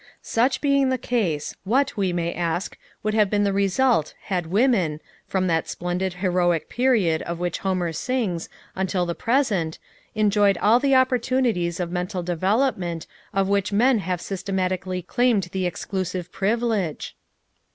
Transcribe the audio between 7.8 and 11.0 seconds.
sings until the present, enjoyed all the